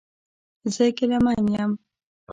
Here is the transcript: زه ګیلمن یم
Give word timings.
زه 0.73 0.83
ګیلمن 0.97 1.39
یم 1.57 1.71